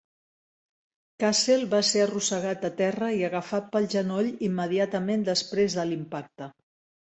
Cassel 1.23 1.65
va 1.73 1.81
ser 1.89 2.01
arrossegat 2.07 2.65
a 2.71 2.73
terra 2.81 3.11
i 3.19 3.23
agafat 3.29 3.69
pel 3.77 3.87
genoll 3.97 4.33
immediatament 4.51 5.31
després 5.33 5.81
de 5.81 5.89
l'impacte. 5.95 6.53